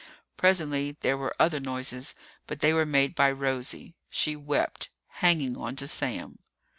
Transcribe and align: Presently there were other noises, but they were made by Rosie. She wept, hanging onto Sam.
Presently 0.35 0.97
there 1.01 1.15
were 1.15 1.35
other 1.39 1.59
noises, 1.59 2.15
but 2.47 2.61
they 2.61 2.73
were 2.73 2.87
made 2.87 3.13
by 3.13 3.31
Rosie. 3.31 3.93
She 4.09 4.35
wept, 4.35 4.89
hanging 5.07 5.55
onto 5.55 5.85
Sam. 5.85 6.39